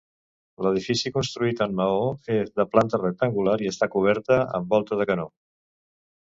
L'edifici, 0.67 1.11
construït 1.17 1.61
en 1.65 1.75
maó, 1.79 2.07
és 2.37 2.49
de 2.61 2.65
planta 2.71 3.01
rectangular 3.03 3.55
i 3.67 3.71
està 3.73 3.89
cobert 3.97 4.33
amb 4.39 4.75
volta 4.77 4.99
de 5.03 5.09
canó. 5.13 5.29